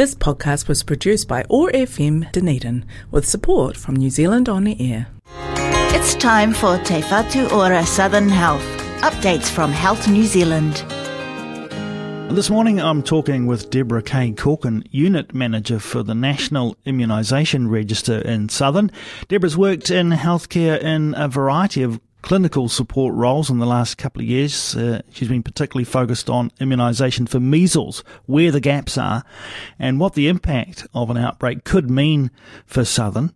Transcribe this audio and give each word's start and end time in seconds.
This 0.00 0.14
podcast 0.14 0.66
was 0.66 0.82
produced 0.82 1.28
by 1.28 1.44
OAR 1.50 1.70
FM 1.72 2.32
Dunedin 2.32 2.86
with 3.10 3.28
support 3.28 3.76
from 3.76 3.96
New 3.96 4.08
Zealand 4.08 4.48
On 4.48 4.64
the 4.64 4.74
Air. 4.80 5.08
It's 5.92 6.14
time 6.14 6.54
for 6.54 6.78
Te 6.78 7.02
Whatu 7.02 7.52
Ora 7.52 7.84
Southern 7.84 8.30
Health. 8.30 8.64
Updates 9.02 9.50
from 9.50 9.70
Health 9.70 10.08
New 10.08 10.24
Zealand. 10.24 10.76
This 12.34 12.48
morning 12.48 12.80
I'm 12.80 13.02
talking 13.02 13.44
with 13.44 13.68
Deborah 13.68 14.02
Kay-Corkin, 14.02 14.84
Unit 14.90 15.34
Manager 15.34 15.78
for 15.78 16.02
the 16.02 16.14
National 16.14 16.76
Immunisation 16.86 17.68
Register 17.68 18.20
in 18.20 18.48
Southern. 18.48 18.90
Deborah's 19.28 19.58
worked 19.58 19.90
in 19.90 20.12
healthcare 20.12 20.80
in 20.80 21.14
a 21.14 21.28
variety 21.28 21.82
of 21.82 22.00
clinical 22.22 22.68
support 22.68 23.14
roles 23.14 23.50
in 23.50 23.58
the 23.58 23.66
last 23.66 23.98
couple 23.98 24.22
of 24.22 24.28
years. 24.28 24.76
Uh, 24.76 25.02
she's 25.10 25.28
been 25.28 25.42
particularly 25.42 25.84
focused 25.84 26.28
on 26.28 26.50
immunisation 26.60 27.28
for 27.28 27.40
measles, 27.40 28.04
where 28.26 28.50
the 28.50 28.60
gaps 28.60 28.98
are, 28.98 29.24
and 29.78 30.00
what 30.00 30.14
the 30.14 30.28
impact 30.28 30.86
of 30.94 31.10
an 31.10 31.16
outbreak 31.16 31.64
could 31.64 31.90
mean 31.90 32.30
for 32.66 32.84
Southern. 32.84 33.34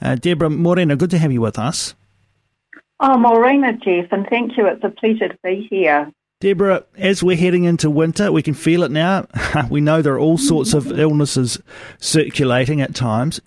Uh, 0.00 0.14
Deborah 0.14 0.50
Morena, 0.50 0.96
good 0.96 1.10
to 1.10 1.18
have 1.18 1.32
you 1.32 1.40
with 1.40 1.58
us. 1.58 1.94
Oh, 3.00 3.16
Morena, 3.16 3.72
Jeff, 3.74 4.10
and 4.10 4.26
thank 4.28 4.56
you. 4.56 4.66
It's 4.66 4.82
a 4.82 4.90
pleasure 4.90 5.28
to 5.28 5.38
be 5.44 5.66
here. 5.70 6.10
Deborah, 6.40 6.84
as 6.96 7.22
we're 7.22 7.36
heading 7.36 7.64
into 7.64 7.90
winter, 7.90 8.30
we 8.30 8.42
can 8.42 8.54
feel 8.54 8.84
it 8.84 8.90
now. 8.90 9.26
we 9.70 9.80
know 9.80 10.02
there 10.02 10.14
are 10.14 10.20
all 10.20 10.38
sorts 10.38 10.72
of 10.72 10.98
illnesses 10.98 11.60
circulating 11.98 12.80
at 12.80 12.94
times. 12.94 13.40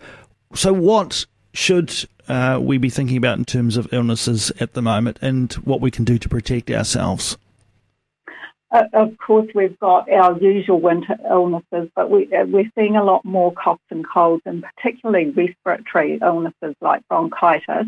So, 0.54 0.74
what 0.74 1.26
should 1.54 1.94
uh, 2.28 2.60
we 2.62 2.78
be 2.78 2.90
thinking 2.90 3.18
about 3.18 3.38
in 3.38 3.46
terms 3.46 3.78
of 3.78 3.92
illnesses 3.94 4.52
at 4.60 4.74
the 4.74 4.82
moment 4.82 5.20
and 5.22 5.54
what 5.54 5.82
we 5.82 5.92
can 5.92 6.06
do 6.06 6.18
to 6.18 6.30
protect 6.30 6.70
ourselves? 6.70 7.38
Uh, 8.72 8.84
of 8.94 9.18
course, 9.18 9.48
we've 9.54 9.78
got 9.80 10.10
our 10.10 10.38
usual 10.40 10.80
winter 10.80 11.18
illnesses, 11.30 11.90
but 11.94 12.10
we, 12.10 12.34
uh, 12.34 12.46
we're 12.46 12.72
seeing 12.78 12.96
a 12.96 13.04
lot 13.04 13.26
more 13.26 13.52
coughs 13.52 13.84
and 13.90 14.06
colds, 14.08 14.42
and 14.46 14.64
particularly 14.76 15.30
respiratory 15.30 16.20
illnesses 16.22 16.76
like 16.80 17.06
bronchitis. 17.10 17.88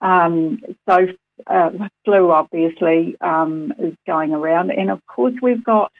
Um, 0.00 0.60
so, 0.88 1.06
uh, 1.46 1.70
flu 2.04 2.32
obviously 2.32 3.16
um, 3.20 3.72
is 3.78 3.94
going 4.06 4.32
around, 4.32 4.70
and 4.72 4.90
of 4.90 5.00
course 5.06 5.34
we've 5.40 5.62
got 5.62 5.92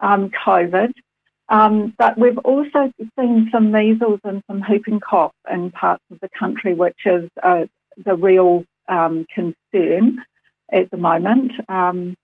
um, 0.00 0.30
COVID, 0.30 0.92
um, 1.48 1.94
but 1.98 2.18
we've 2.18 2.38
also 2.38 2.92
seen 3.18 3.48
some 3.50 3.70
measles 3.70 4.20
and 4.24 4.42
some 4.46 4.62
whooping 4.62 5.00
cough 5.00 5.32
in 5.50 5.70
parts 5.70 6.04
of 6.10 6.20
the 6.20 6.28
country, 6.38 6.74
which 6.74 6.98
is 7.06 7.28
uh, 7.42 7.64
the 8.04 8.14
real 8.14 8.64
um, 8.88 9.26
concern 9.34 10.24
at 10.72 10.90
the 10.90 10.96
moment. 10.96 11.52
Um, 11.68 12.14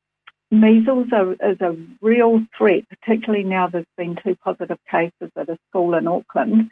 measles 0.50 1.08
are, 1.12 1.32
is 1.32 1.60
a 1.60 1.76
real 2.02 2.42
threat, 2.56 2.84
particularly 2.88 3.44
now 3.44 3.68
there's 3.68 3.86
been 3.96 4.16
two 4.22 4.36
positive 4.44 4.78
cases 4.90 5.30
at 5.36 5.48
a 5.48 5.58
school 5.70 5.94
in 5.94 6.06
Auckland. 6.06 6.70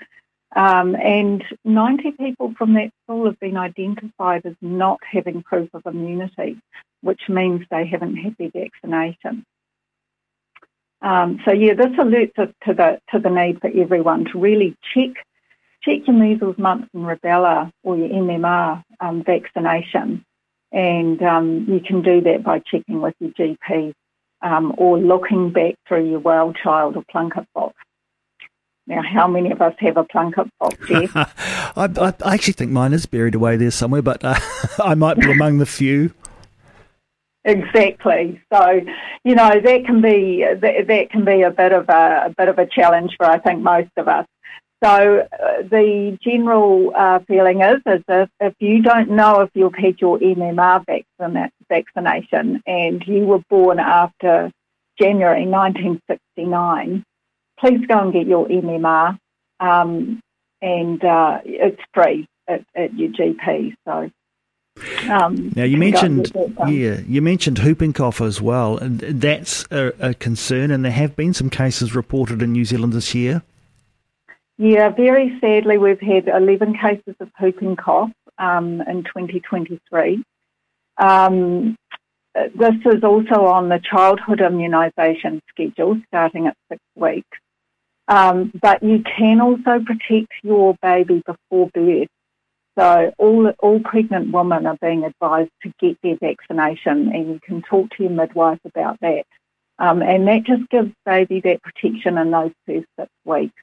Um, 0.55 0.95
and 0.97 1.43
90 1.65 2.13
people 2.13 2.55
from 2.59 2.75
that 2.75 2.91
school 3.05 3.25
have 3.25 3.41
been 3.41 3.57
identified 3.57 4.45
as 4.45 4.55
not 4.61 5.01
having 5.11 5.43
proof 5.43 5.71
of 5.73 5.87
immunity, 5.87 6.59
which 7.01 7.23
means 7.29 7.63
they 7.71 7.87
haven't 7.87 8.17
had 8.17 8.37
their 8.39 8.51
vaccination. 8.51 9.45
Um, 11.03 11.41
so 11.45 11.53
yeah, 11.53 11.75
this 11.75 11.93
alerts 11.99 12.39
us 12.39 12.49
to 12.67 12.75
the 12.75 13.01
to 13.11 13.19
the 13.19 13.29
need 13.29 13.61
for 13.61 13.69
everyone 13.69 14.27
to 14.27 14.39
really 14.39 14.77
check 14.95 15.11
check 15.83 16.07
your 16.07 16.17
measles, 16.17 16.57
mumps, 16.59 16.89
and 16.95 17.05
rubella 17.05 17.73
or 17.83 17.97
your 17.97 18.09
MMR 18.09 18.83
um, 19.01 19.25
vaccination, 19.25 20.25
and 20.71 21.21
um, 21.23 21.67
you 21.69 21.81
can 21.81 22.03
do 22.03 22.21
that 22.21 22.45
by 22.45 22.61
checking 22.61 23.01
with 23.01 23.15
your 23.19 23.31
GP 23.31 23.93
um, 24.43 24.75
or 24.79 24.99
looking 24.99 25.53
back 25.53 25.75
through 25.89 26.09
your 26.09 26.21
well 26.21 26.53
child 26.53 26.97
or 26.97 27.03
Plunket 27.13 27.47
box. 27.55 27.75
Now, 28.87 29.01
how 29.03 29.29
many 29.29 29.51
of 29.53 29.63
us 29.63 29.75
have 29.79 29.97
a 29.97 30.05
Plunket 30.05 30.51
box? 30.61 30.77
I, 30.91 32.15
I, 32.25 32.35
actually 32.35 32.55
think 32.55 32.73
mine 32.73 32.93
is 32.93 33.07
buried 33.07 33.35
away 33.35 33.57
there 33.57 33.71
somewhere, 33.71 34.03
but 34.03 34.25
uh, 34.25 34.39
I 34.79 34.95
might 34.95 35.19
be 35.19 35.31
among 35.31 35.59
the 35.59 35.67
few. 35.67 36.13
Exactly. 37.45 38.41
So, 38.53 38.81
you 39.25 39.35
know, 39.35 39.61
that 39.61 39.85
can 39.85 40.01
be 40.01 40.45
that, 40.45 40.87
that 40.87 41.11
can 41.11 41.25
be 41.25 41.43
a 41.43 41.51
bit 41.51 41.73
of 41.73 41.89
a, 41.89 42.27
a, 42.27 42.35
bit 42.37 42.49
of 42.49 42.59
a 42.59 42.67
challenge 42.67 43.15
for 43.17 43.27
I 43.27 43.39
think 43.39 43.63
most 43.63 43.91
of 43.97 44.07
us. 44.09 44.27
So, 44.83 44.89
uh, 44.89 45.63
the 45.63 46.19
general 46.23 46.93
uh, 46.97 47.21
feeling 47.27 47.61
is 47.63 47.79
is 47.87 48.03
if, 48.09 48.29
if 48.41 48.55
you 48.61 48.83
don't 48.83 49.11
know 49.11 49.41
if 49.41 49.51
you've 49.55 49.75
had 49.75 50.01
your 50.01 50.19
MMR 50.19 50.85
vaccination 51.69 52.63
and 52.67 53.05
you 53.07 53.25
were 53.25 53.43
born 53.51 53.79
after 53.81 54.51
January 55.01 55.47
1969 55.47 57.05
please 57.63 57.87
go 57.87 57.99
and 58.01 58.13
get 58.13 58.27
your 58.27 58.47
MMR, 58.49 59.17
um, 59.61 60.21
and 60.61 61.05
uh, 61.05 61.39
it's 61.45 61.81
free 61.95 62.27
at, 62.49 62.65
at, 62.75 62.93
your 62.95 63.11
GP. 63.11 63.75
So. 63.87 64.11
Um, 65.11 65.53
now 65.55 65.65
you 65.65 65.77
mentioned, 65.77 66.33
yeah, 66.69 67.01
you 67.07 67.23
mentioned 67.23 67.59
whooping 67.59 67.93
cough 67.93 68.21
as 68.21 68.41
well, 68.41 68.79
and 68.79 68.99
that's 69.01 69.65
a, 69.71 69.93
a, 70.01 70.15
concern. 70.15 70.71
And 70.71 70.85
there 70.85 70.93
have 70.93 71.17
been 71.17 71.35
some 71.35 71.51
cases 71.51 71.95
reported 71.95 72.43
in 72.43 72.53
New 72.53 72.65
Zealand 72.65 72.93
this 72.93 73.15
year. 73.15 73.43
Yeah, 74.59 74.91
very 74.91 75.39
sadly, 75.41 75.79
we've 75.79 76.01
had 76.01 76.29
11 76.29 76.79
cases 76.79 77.15
of 77.21 77.31
whooping 77.41 77.77
cough 77.77 78.13
um, 78.39 78.81
in 78.83 79.05
2023. 79.05 80.23
Um, 80.99 81.77
this 82.35 82.75
is 82.87 83.05
also 83.05 83.47
on 83.47 83.69
the 83.69 83.81
childhood 83.83 84.39
immunisation 84.39 85.41
schedule, 85.49 86.01
starting 86.09 86.47
at 86.47 86.57
six 86.71 86.81
weeks. 86.95 87.39
Um, 88.09 88.53
but 88.61 88.83
you 88.83 89.03
can 89.03 89.41
also 89.41 89.85
protect 89.85 90.33
your 90.43 90.77
baby 90.83 91.23
before 91.25 91.71
birth. 91.73 92.09
So 92.79 93.13
all 93.19 93.49
all 93.59 93.81
pregnant 93.81 94.33
women 94.33 94.67
are 94.67 94.79
being 94.81 95.05
advised 95.05 95.51
to 95.63 95.73
get 95.79 95.99
their 96.03 96.17
vaccination, 96.17 97.11
and 97.13 97.29
you 97.29 97.41
can 97.45 97.63
talk 97.63 97.91
to 97.91 98.05
your 98.05 98.13
midwife 98.13 98.61
about 98.65 98.99
that. 99.01 99.25
Um, 99.79 100.03
and 100.03 100.27
that 100.29 100.45
just 100.45 100.69
gives 100.71 100.93
baby 101.05 101.41
that 101.41 101.63
protection 101.63 102.17
in 102.17 102.31
those 102.31 102.53
first 102.67 102.87
six 102.99 103.11
weeks, 103.25 103.55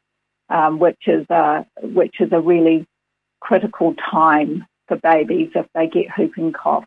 um, 0.50 0.80
which 0.80 1.08
is 1.08 1.26
a 1.30 1.66
which 1.82 2.20
is 2.20 2.32
a 2.32 2.42
really 2.42 2.86
critical 3.40 3.96
time 3.96 4.66
for 4.88 4.98
babies 4.98 5.52
if 5.56 5.66
they 5.74 5.88
get 5.88 6.16
whooping 6.18 6.54
cough. 6.54 6.86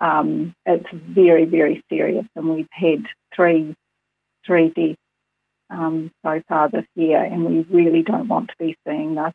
Um, 0.00 0.54
it's 0.66 0.88
very 0.92 1.44
very 1.44 1.84
serious, 1.88 2.26
and 2.34 2.48
we've 2.48 2.66
had 2.72 3.04
three 3.34 3.76
three 4.44 4.70
deaths 4.70 4.98
um, 5.70 6.10
so 6.24 6.42
far 6.48 6.68
this 6.68 6.86
year, 6.96 7.22
and 7.22 7.44
we 7.44 7.60
really 7.70 8.02
don't 8.02 8.28
want 8.28 8.48
to 8.48 8.54
be 8.58 8.76
seeing 8.86 9.14
this. 9.14 9.32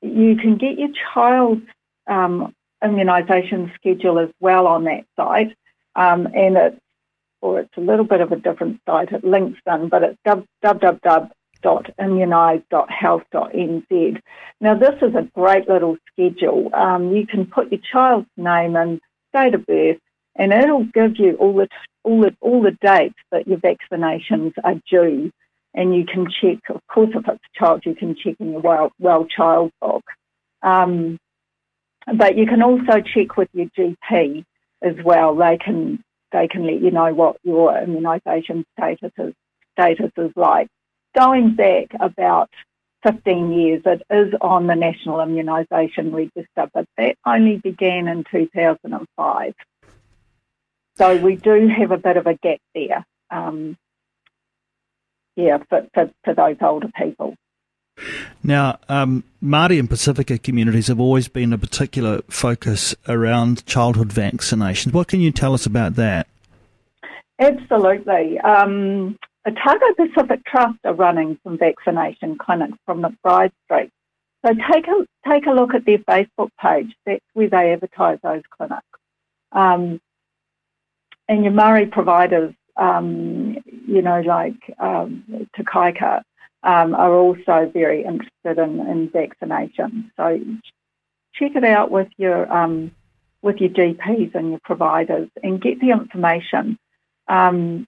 you 0.00 0.36
can 0.36 0.56
get 0.56 0.78
your 0.78 0.88
child's 1.12 1.66
um, 2.06 2.54
immunisation 2.82 3.74
schedule 3.74 4.20
as 4.20 4.30
well 4.40 4.66
on 4.66 4.84
that 4.84 5.04
site, 5.16 5.54
um, 5.96 6.26
and 6.26 6.56
it's 6.56 6.80
or 7.42 7.60
it's 7.60 7.76
a 7.76 7.80
little 7.80 8.04
bit 8.04 8.20
of 8.20 8.32
a 8.32 8.36
different 8.36 8.80
site. 8.86 9.12
It 9.12 9.24
links 9.24 9.60
in, 9.66 9.88
but 9.88 10.02
it's 10.02 10.18
www.govt.nz 10.26 11.30
www.immunise.health.nz. 11.62 14.20
Now, 14.60 14.74
this 14.74 14.96
is 15.02 15.14
a 15.14 15.28
great 15.34 15.68
little 15.68 15.96
schedule. 16.12 16.70
Um, 16.74 17.14
you 17.14 17.26
can 17.26 17.46
put 17.46 17.72
your 17.72 17.80
child's 17.80 18.28
name 18.36 18.76
and 18.76 19.00
date 19.32 19.54
of 19.54 19.64
birth, 19.66 19.96
and 20.36 20.52
it'll 20.52 20.84
give 20.84 21.18
you 21.18 21.36
all 21.36 21.54
the 21.54 21.66
all 22.02 22.22
the 22.22 22.34
all 22.40 22.62
the 22.62 22.76
dates 22.80 23.18
that 23.30 23.46
your 23.46 23.58
vaccinations 23.58 24.54
are 24.64 24.80
due. 24.90 25.30
And 25.72 25.94
you 25.94 26.04
can 26.04 26.26
check, 26.28 26.58
of 26.68 26.80
course, 26.88 27.10
if 27.14 27.28
it's 27.28 27.28
a 27.28 27.58
child, 27.58 27.86
you 27.86 27.94
can 27.94 28.16
check 28.16 28.34
in 28.40 28.50
your 28.50 28.60
well, 28.60 28.90
well 28.98 29.24
child 29.24 29.70
book. 29.80 30.02
Um, 30.62 31.16
but 32.16 32.36
you 32.36 32.44
can 32.46 32.60
also 32.60 33.00
check 33.14 33.36
with 33.36 33.48
your 33.52 33.66
GP 33.78 34.44
as 34.82 34.96
well. 35.04 35.36
They 35.36 35.58
can 35.58 36.02
they 36.32 36.48
can 36.48 36.66
let 36.66 36.80
you 36.80 36.90
know 36.90 37.12
what 37.12 37.36
your 37.42 37.72
immunisation 37.72 38.64
status 38.78 39.12
is, 39.18 39.34
status 39.72 40.10
is 40.16 40.32
like. 40.36 40.68
Going 41.14 41.54
back 41.54 41.88
about 41.98 42.50
15 43.04 43.52
years, 43.52 43.82
it 43.84 44.02
is 44.10 44.34
on 44.40 44.66
the 44.66 44.74
National 44.74 45.16
Immunisation 45.16 46.12
Register, 46.12 46.70
but 46.72 46.86
that 46.96 47.16
only 47.26 47.56
began 47.56 48.08
in 48.08 48.24
2005. 48.30 49.54
So 50.96 51.16
we 51.16 51.36
do 51.36 51.68
have 51.68 51.92
a 51.92 51.98
bit 51.98 52.16
of 52.16 52.26
a 52.26 52.34
gap 52.34 52.58
there, 52.74 53.04
um, 53.30 53.76
yeah, 55.34 55.58
for, 55.68 55.86
for, 55.94 56.10
for 56.24 56.34
those 56.34 56.56
older 56.60 56.90
people. 56.96 57.34
Now, 58.42 58.78
um, 58.88 59.24
Māori 59.42 59.78
and 59.78 59.88
Pacifica 59.88 60.38
communities 60.38 60.88
have 60.88 61.00
always 61.00 61.28
been 61.28 61.52
a 61.52 61.58
particular 61.58 62.22
focus 62.28 62.94
around 63.08 63.66
childhood 63.66 64.08
vaccinations. 64.08 64.92
What 64.92 65.08
can 65.08 65.20
you 65.20 65.30
tell 65.30 65.54
us 65.54 65.66
about 65.66 65.96
that? 65.96 66.26
Absolutely. 67.38 68.38
Um, 68.40 69.18
Otago 69.46 69.94
Pacific 69.96 70.44
Trust 70.44 70.78
are 70.84 70.94
running 70.94 71.38
some 71.42 71.56
vaccination 71.56 72.36
clinics 72.36 72.76
from 72.84 73.02
McBride 73.02 73.52
Street. 73.64 73.90
So 74.44 74.54
take 74.72 74.86
a 74.88 75.06
take 75.28 75.46
a 75.46 75.50
look 75.50 75.74
at 75.74 75.84
their 75.84 75.98
Facebook 75.98 76.50
page. 76.60 76.94
That's 77.06 77.24
where 77.34 77.48
they 77.48 77.72
advertise 77.72 78.18
those 78.22 78.42
clinics. 78.56 78.84
Um, 79.52 80.00
and 81.28 81.44
your 81.44 81.52
Māori 81.52 81.90
providers, 81.90 82.54
um, 82.76 83.56
you 83.86 84.02
know, 84.02 84.20
like 84.20 84.74
um, 84.78 85.24
Te 85.54 85.62
Kaika, 85.62 86.22
um, 86.62 86.94
are 86.94 87.14
also 87.14 87.70
very 87.72 88.04
interested 88.04 88.58
in, 88.58 88.80
in 88.80 89.10
vaccination. 89.10 90.12
So 90.16 90.40
check 91.34 91.56
it 91.56 91.64
out 91.64 91.90
with 91.90 92.08
your 92.16 92.50
um, 92.52 92.92
with 93.42 93.56
your 93.58 93.70
GPs 93.70 94.34
and 94.34 94.50
your 94.50 94.60
providers 94.64 95.28
and 95.42 95.60
get 95.60 95.80
the 95.80 95.90
information. 95.90 96.78
Um, 97.28 97.86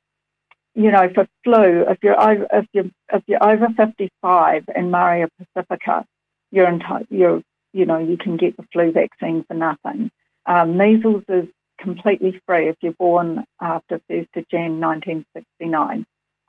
you 0.74 0.90
know, 0.90 1.10
for 1.14 1.28
flu, 1.44 1.84
if 1.88 1.98
you're 2.02 2.20
over, 2.20 2.46
if 2.52 2.66
you're 2.72 2.90
if 3.12 3.22
you're 3.26 3.44
over 3.44 3.68
55 3.76 4.64
in 4.74 4.90
Māori 4.90 5.28
Pacifica, 5.38 6.06
you're 6.50 6.66
enti- 6.66 7.06
you're 7.10 7.42
you 7.72 7.84
know 7.84 7.98
you 7.98 8.16
can 8.16 8.36
get 8.36 8.56
the 8.56 8.64
flu 8.72 8.90
vaccine 8.92 9.44
for 9.44 9.54
nothing. 9.54 10.10
Um, 10.46 10.76
measles 10.76 11.24
is 11.28 11.46
completely 11.78 12.40
free 12.46 12.68
if 12.68 12.76
you're 12.80 12.92
born 12.92 13.44
after 13.60 14.00
1st 14.10 14.36
of 14.36 14.48
Jan 14.48 14.80
1969. 14.80 16.06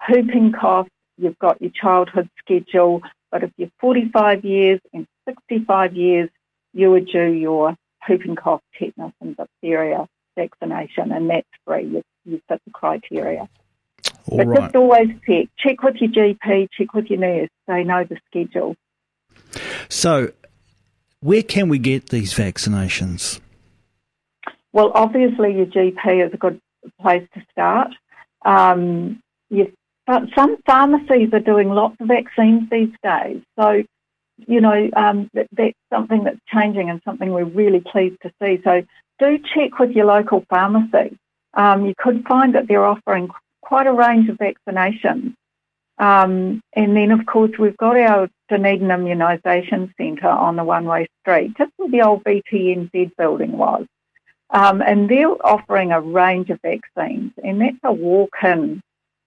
Whooping 0.10 0.52
cough 0.54 0.88
you've 1.18 1.40
got 1.40 1.62
your 1.62 1.72
childhood 1.72 2.30
schedule, 2.40 3.02
but 3.32 3.44
if 3.44 3.52
you're 3.58 3.72
45 3.80 4.46
years 4.46 4.80
and 4.94 5.08
65 5.28 5.96
years, 5.96 6.30
you 6.74 6.92
would 6.92 7.08
do 7.08 7.32
your 7.32 7.76
whooping 8.08 8.36
cough, 8.36 8.62
tetanus, 8.78 9.14
and 9.22 9.38
diphtheria 9.38 10.08
vaccination, 10.36 11.12
and 11.12 11.30
that's 11.30 11.48
free. 11.66 11.86
You, 11.86 12.04
you 12.26 12.42
fit 12.48 12.62
the 12.66 12.72
criteria. 12.72 13.48
All 14.28 14.38
but 14.38 14.48
right. 14.48 14.62
just 14.62 14.76
always 14.76 15.10
check. 15.28 15.48
Check 15.58 15.84
with 15.84 15.96
your 15.98 16.12
GP, 16.12 16.70
check 16.72 16.94
with 16.94 17.08
your 17.08 17.20
nurse. 17.20 17.50
They 17.68 17.84
know 17.84 18.04
the 18.04 18.18
schedule. 18.28 18.76
So, 19.90 20.32
where 21.20 21.44
can 21.44 21.70
we 21.70 21.78
get 21.78 22.10
these 22.10 22.34
vaccinations? 22.34 23.40
Well, 24.72 24.92
obviously, 24.96 25.56
your 25.56 25.68
GP 25.68 26.28
is 26.28 26.34
a 26.34 26.38
good 26.38 26.60
place 27.02 27.28
to 27.34 27.42
start. 27.52 27.90
Um, 28.44 29.22
you've 29.50 29.74
but 30.06 30.24
some 30.36 30.58
pharmacies 30.66 31.30
are 31.34 31.40
doing 31.40 31.70
lots 31.70 31.96
of 32.00 32.08
vaccines 32.08 32.70
these 32.70 32.94
days. 33.04 33.42
So, 33.58 33.84
you 34.48 34.62
know, 34.62 34.90
um, 34.96 35.30
that, 35.34 35.48
that's 35.54 35.78
something 35.92 36.24
that's 36.24 36.40
changing 36.54 36.90
and 36.90 37.02
something 37.06 37.32
we're 37.32 37.46
really 37.46 37.80
pleased 37.80 38.18
to 38.24 38.32
see. 38.42 38.60
So, 38.64 38.84
do 39.20 39.40
check 39.54 39.80
with 39.80 39.92
your 39.92 40.06
local 40.06 40.44
pharmacy. 40.50 41.18
Um, 41.54 41.86
you 41.86 41.94
could 41.98 42.26
find 42.26 42.56
that 42.56 42.68
they're 42.68 42.86
offering 42.86 43.30
quite 43.62 43.88
a 43.88 43.94
range 43.94 44.28
of 44.28 44.38
vaccinations. 44.38 45.36
Um, 46.00 46.62
and 46.74 46.98
then, 46.98 47.12
of 47.12 47.26
course, 47.26 47.52
we've 47.60 47.78
got 47.78 47.96
our 47.98 48.28
Dunedin 48.50 48.88
Immunisation 48.88 49.94
Centre 49.96 50.28
on 50.28 50.56
the 50.56 50.64
one 50.64 50.86
way 50.86 51.08
street, 51.22 51.56
just 51.58 51.72
where 51.78 51.90
the 51.90 52.02
old 52.02 52.24
VTNZ 52.24 53.16
building 53.16 53.58
was. 53.58 53.86
Um, 54.50 54.82
and 54.82 55.08
they're 55.10 55.46
offering 55.46 55.92
a 55.92 56.02
range 56.02 56.50
of 56.50 56.60
vaccines, 56.62 57.32
and 57.44 57.62
that's 57.62 57.78
a 57.84 57.94
walk 57.94 58.34
in 58.44 58.82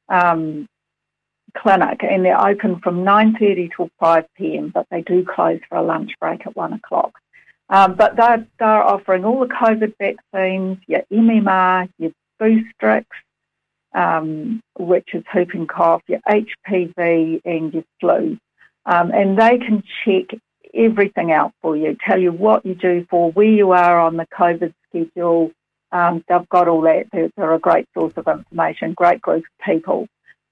um, 0.09 0.69
clinic, 1.57 2.03
and 2.03 2.25
they're 2.25 2.41
open 2.41 2.81
from 2.81 3.05
9.30 3.05 3.71
till 3.77 3.91
5 3.99 4.25
p.m., 4.37 4.71
but 4.75 4.87
they 4.91 5.03
do 5.03 5.25
close 5.25 5.61
for 5.69 5.79
a 5.79 5.83
lunch 5.83 6.13
break 6.21 6.47
at 6.47 6.57
1 6.57 6.73
o'clock. 6.75 7.13
Um, 7.69 7.95
but 7.95 8.17
they're, 8.17 8.47
they're 8.59 8.83
offering 8.83 9.25
all 9.25 9.41
the 9.41 9.53
COVID 9.53 9.95
vaccines, 9.99 10.79
your 10.87 11.03
MMR, 11.13 11.89
your 11.99 12.13
Boostrix, 12.41 13.07
um, 13.95 14.61
which 14.79 15.15
is 15.15 15.25
whooping 15.35 15.67
cough, 15.67 16.03
your 16.07 16.21
HPV, 16.29 17.41
and 17.45 17.75
your 17.75 17.85
flu. 18.01 18.39
Um, 18.85 19.11
and 19.11 19.37
they 19.39 19.59
can 19.59 19.83
check 20.05 20.39
everything 20.73 21.33
out 21.33 21.53
for 21.63 21.77
you, 21.77 21.97
tell 22.07 22.21
you 22.21 22.31
what 22.31 22.65
you 22.65 22.75
do 22.75 23.07
for, 23.11 23.33
where 23.33 23.47
you 23.47 23.73
are 23.73 23.99
on 23.99 24.17
the 24.17 24.27
COVID 24.27 24.73
schedule. 24.89 25.51
Um, 25.93 26.25
they've 26.29 26.49
got 26.49 26.69
all 26.69 26.83
that. 26.83 27.07
They're, 27.13 27.31
they're, 27.37 27.55
a 27.55 27.59
great 27.59 27.87
source 27.95 28.13
of 28.17 28.27
information, 28.27 28.95
great 28.95 29.21
group 29.21 29.45
of 29.45 29.65
people. 29.65 30.09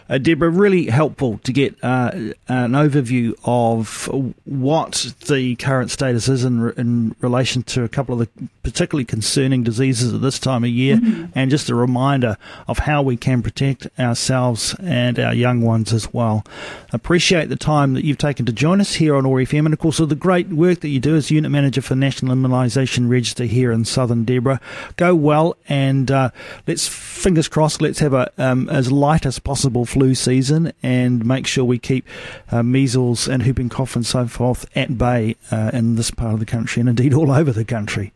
Uh, 0.09 0.19
Deborah, 0.19 0.51
really 0.51 0.87
helpful 0.87 1.39
to 1.45 1.53
get 1.53 1.77
uh, 1.83 2.11
an 2.49 2.73
overview 2.73 3.35
of 3.45 4.09
what 4.45 5.15
the 5.27 5.57
current 5.57 5.91
status 5.91 6.29
is 6.29 6.45
in, 6.45 6.71
in 6.77 7.15
relation 7.21 7.63
to 7.65 7.85
a 7.85 7.89
couple 7.89 8.21
of 8.21 8.29
the 8.37 8.49
particularly 8.63 9.05
concerning 9.05 9.63
diseases 9.63 10.15
at 10.15 10.21
this 10.21 10.39
time 10.39 10.65
of 10.65 10.71
year, 10.71 10.97
mm-hmm. 10.97 11.27
and 11.35 11.51
just 11.51 11.69
a 11.69 11.75
reminder 11.75 12.37
of 12.69 12.79
how 12.79 13.03
we 13.03 13.17
can 13.17 13.43
protect 13.43 13.89
ourselves 13.99 14.75
and 14.81 15.19
our 15.19 15.35
young 15.35 15.61
ones 15.61 15.93
as 15.93 16.13
well. 16.13 16.45
Appreciate 16.93 17.49
the 17.49 17.57
time 17.57 17.95
that 17.95 18.05
you've 18.05 18.19
taken 18.19 18.47
to 18.47 18.53
join 18.53 18.81
us 18.81 18.95
here 18.95 19.17
on 19.17 19.27
OAR 19.27 19.41
FM, 19.41 19.65
and 19.65 19.73
of 19.73 19.81
course, 19.81 19.99
all 19.99 20.07
the 20.07 20.15
great 20.15 20.49
work 20.49 20.81
that 20.81 20.89
you 20.89 21.01
do 21.01 21.17
as 21.17 21.31
Unit 21.31 21.51
Manager 21.51 21.83
for 21.83 21.97
National 21.97 22.35
Immunisation 22.35 23.09
Register 23.09 23.45
here 23.45 23.73
in 23.73 23.85
Southern 23.85 24.25
Deborah. 24.25 24.61
Go 24.97 25.15
well, 25.15 25.57
and 25.69 26.11
uh, 26.11 26.31
let's 26.67 26.87
fingers 26.87 27.49
crossed. 27.49 27.83
Let's 27.83 27.99
have 27.99 28.15
a 28.15 28.31
um, 28.39 28.69
as 28.69 28.93
light 28.93 29.27
as 29.27 29.39
possible 29.39 29.85
flu 29.93 30.15
season 30.15 30.73
and 30.83 31.25
make 31.25 31.47
sure 31.47 31.65
we 31.65 31.79
keep 31.79 32.07
uh, 32.51 32.63
measles 32.63 33.29
and 33.29 33.43
whooping 33.43 33.69
cough 33.69 33.95
and 33.95 34.07
so 34.07 34.27
forth 34.27 34.65
at 34.75 34.97
bay 34.97 35.37
uh, 35.51 35.71
in 35.75 35.97
this 35.97 36.11
part 36.11 36.33
of 36.33 36.41
the 36.41 36.47
country 36.47 36.81
and 36.81 36.89
indeed 36.89 37.13
all 37.13 37.31
over 37.31 37.53
the 37.53 37.65
country. 37.65 38.13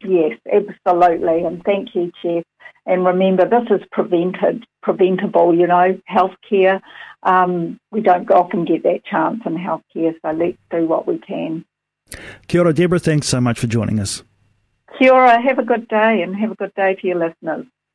Yes, 0.00 0.38
absolutely. 0.52 1.42
And 1.42 1.62
thank 1.64 1.94
you, 1.94 2.12
Jeff. 2.22 2.44
And 2.86 3.04
remember, 3.04 3.48
this 3.48 3.68
is 3.70 3.86
prevented, 3.90 4.64
preventable, 4.82 5.54
you 5.54 5.66
know, 5.66 6.00
healthcare. 6.08 6.80
Um, 7.24 7.80
we 7.90 8.00
don't 8.00 8.30
often 8.30 8.64
get 8.64 8.84
that 8.84 9.04
chance 9.04 9.40
in 9.44 9.56
healthcare, 9.56 10.14
so 10.22 10.30
let's 10.30 10.56
do 10.70 10.86
what 10.86 11.06
we 11.06 11.18
can. 11.18 11.64
Kia 12.46 12.62
ora, 12.62 12.72
Deborah. 12.72 13.00
Thanks 13.00 13.26
so 13.26 13.40
much 13.40 13.58
for 13.58 13.66
joining 13.66 13.98
us. 13.98 14.22
Kia 14.98 15.12
ora. 15.12 15.42
Have 15.42 15.58
a 15.58 15.64
good 15.64 15.88
day 15.88 16.22
and 16.22 16.36
have 16.36 16.52
a 16.52 16.54
good 16.54 16.74
day 16.74 16.94
to 16.94 17.06
your 17.06 17.18
listeners. 17.18 17.66